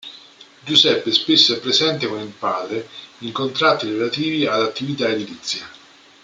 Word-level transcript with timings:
Giuseppe 0.63 1.11
spesso 1.11 1.53
è 1.53 1.59
presente 1.59 2.07
con 2.07 2.19
il 2.21 2.33
padre 2.33 2.89
in 3.19 3.31
contratti 3.31 3.85
relativi 3.87 4.47
ad 4.47 4.61
attività 4.63 5.07
edilizia. 5.07 5.67